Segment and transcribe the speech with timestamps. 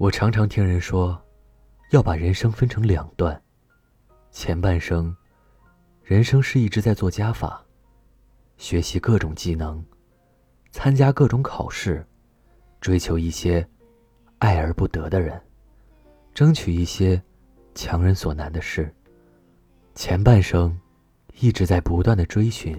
[0.00, 1.22] 我常常听人说，
[1.90, 3.38] 要把人生分成两段，
[4.30, 5.14] 前半生，
[6.02, 7.62] 人生是一直在做加法，
[8.56, 9.84] 学习各种技能，
[10.70, 12.02] 参加各种考试，
[12.80, 13.68] 追求一些
[14.38, 15.38] 爱而不得的人，
[16.32, 17.22] 争取一些
[17.74, 18.90] 强人所难的事。
[19.94, 20.74] 前半生，
[21.40, 22.74] 一直在不断的追寻，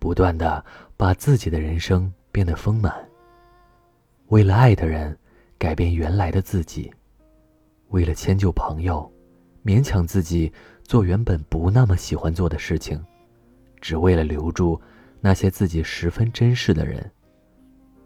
[0.00, 0.64] 不断的
[0.96, 2.92] 把自己的人生变得丰满。
[4.26, 5.16] 为了爱的人。
[5.62, 6.92] 改变原来的自己，
[7.90, 9.08] 为了迁就朋友，
[9.64, 13.00] 勉强自己做原本不那么喜欢做的事情，
[13.80, 14.80] 只为了留住
[15.20, 17.08] 那些自己十分珍视的人，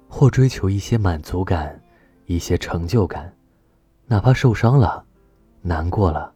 [0.07, 1.83] 或追求一些满足感、
[2.27, 3.35] 一些成就感，
[4.05, 5.03] 哪怕受伤了、
[5.63, 6.31] 难过了，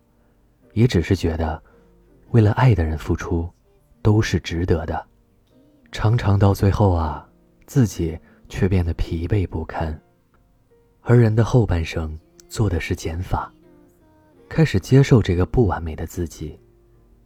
[0.73, 1.63] 也只是觉得
[2.30, 3.47] 为了爱的人付出
[4.01, 5.07] 都是值得的。
[5.93, 7.29] 常常到最后啊，
[7.66, 8.19] 自己
[8.49, 10.01] 却变得疲惫不堪。
[11.03, 12.17] 而人的后半生
[12.49, 13.51] 做的是减法，
[14.49, 16.61] 开始接受这个不完美的自己，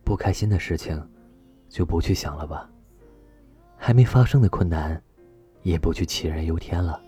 [0.05, 1.07] 不开心的事情
[1.69, 2.71] 就不去想了吧，
[3.77, 5.01] 还没发生的困难
[5.63, 7.01] 也不去杞人忧天了，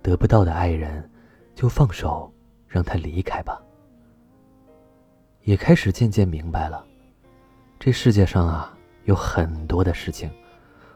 [0.00, 1.10] 得不到的爱人
[1.56, 2.32] 就放手
[2.68, 3.60] 让他离开吧。
[5.42, 6.86] 也开始渐渐明白了，
[7.80, 10.30] 这世界上啊有很多的事情，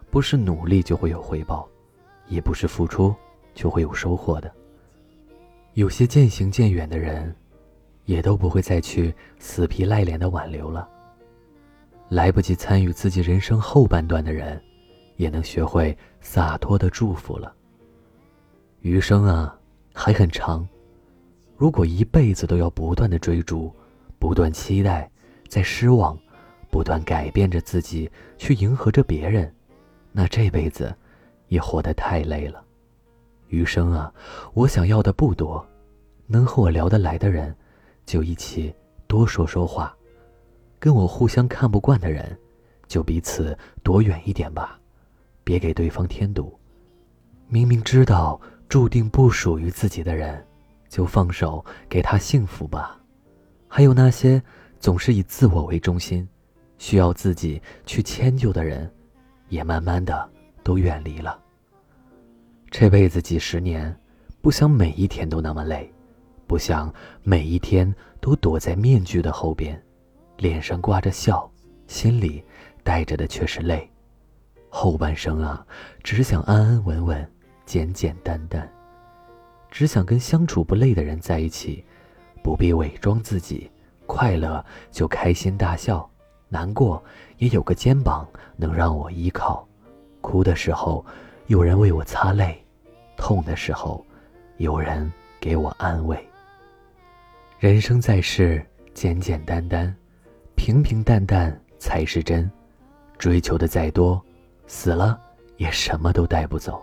[0.09, 1.69] 不是努力就会有回报，
[2.29, 3.13] 也不是付出。
[3.55, 4.51] 就会有收获的。
[5.75, 7.35] 有些渐行渐远的人，
[8.05, 10.89] 也都不会再去死皮赖脸的挽留了。
[12.11, 14.63] 来不及参与自己人生后半段的人，
[15.17, 17.55] 也能学会洒脱的祝福了。
[18.81, 19.59] 余生啊，
[19.95, 20.69] 还很长。
[21.57, 23.75] 如果一辈子都要不断的追逐，
[24.19, 25.11] 不断期待，
[25.49, 26.19] 在失望，
[26.71, 29.51] 不断改变着自己去迎合着别人，
[30.11, 30.95] 那这辈子
[31.49, 32.63] 也活得太累了。
[33.53, 34.11] 余生啊，
[34.55, 35.65] 我想要的不多，
[36.27, 37.55] 能和我聊得来的人，
[38.07, 38.75] 就一起
[39.07, 39.95] 多说说话；
[40.79, 42.35] 跟我互相看不惯的人，
[42.89, 44.81] 就彼此躲远一点吧，
[45.45, 46.59] 别给对方添堵。
[47.47, 48.41] 明明知道
[48.71, 50.43] 注定不属于自己的人，
[50.89, 52.99] 就放手给他幸福吧。
[53.69, 54.43] 还有那些
[54.81, 56.27] 总是以自我为中心，
[56.79, 58.91] 需要自己去迁就的人，
[59.51, 60.27] 也慢慢的
[60.63, 61.39] 都远离了。
[62.73, 63.95] 这辈子几十年，
[64.41, 65.93] 不想每一天都那么累，
[66.47, 69.79] 不想每一天都躲在面具的后边，
[70.39, 71.49] 脸上挂着笑，
[71.87, 72.43] 心里
[72.83, 73.87] 带着的却是泪。
[74.71, 75.65] 后半生啊，
[76.03, 77.31] 只想安安稳稳，
[77.67, 78.67] 简简单单，
[79.71, 81.85] 只想跟相处不累的人在一起，
[82.43, 83.71] 不必伪装自己，
[84.07, 86.11] 快乐就开心大笑，
[86.49, 87.05] 难过
[87.37, 89.69] 也有个肩膀能让我依靠，
[90.23, 91.05] 哭的时候
[91.47, 92.59] 有人为我擦泪。
[93.17, 94.05] 痛的时候，
[94.57, 95.11] 有人
[95.41, 96.19] 给我安慰。
[97.59, 98.65] 人生在世，
[98.95, 99.95] 简简单单，
[100.57, 102.51] 平平淡淡才是真。
[103.19, 104.21] 追求的再多，
[104.67, 105.21] 死了
[105.57, 106.83] 也什么都带不走。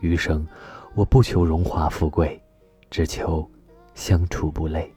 [0.00, 0.46] 余生，
[0.94, 2.40] 我不求荣华富贵，
[2.88, 3.46] 只求
[3.94, 4.90] 相处不累。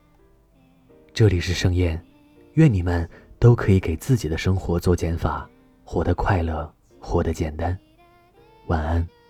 [1.13, 2.01] 这里是盛宴，
[2.53, 3.09] 愿你们
[3.39, 5.49] 都可以给自己的生活做减法，
[5.83, 7.77] 活得快乐，活得简单。
[8.67, 9.20] 晚安。